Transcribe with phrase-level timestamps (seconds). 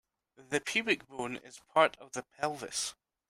[0.49, 2.95] The pubic bone is part of the pelvis.